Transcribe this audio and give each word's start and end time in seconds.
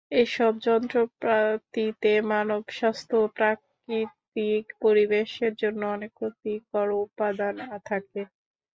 এসব 0.17 0.53
যন্ত্রপাতিতে 0.65 2.11
মানবস্বাস্থ্য 2.29 3.15
ও 3.17 3.35
প্রাকৃতিক 3.37 4.63
পরিবেশের 4.81 5.53
জন্য 5.61 5.81
অনেক 5.95 6.11
ক্ষতিকর 6.15 6.87
উপাদান 7.03 7.55
থাকে। 7.85 8.21